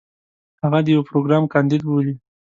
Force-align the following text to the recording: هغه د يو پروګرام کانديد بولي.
هغه 0.63 0.79
د 0.85 0.87
يو 0.95 1.01
پروګرام 1.09 1.43
کانديد 1.53 1.81
بولي. 1.87 2.15